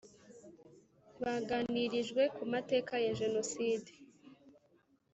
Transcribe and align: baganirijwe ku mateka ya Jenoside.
baganirijwe 1.21 2.21
ku 2.35 2.43
mateka 2.53 2.93
ya 3.05 3.11
Jenoside. 3.19 3.91